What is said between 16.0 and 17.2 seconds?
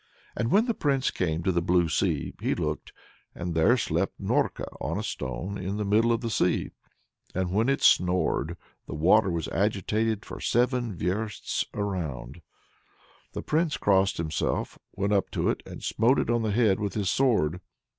it on the head with his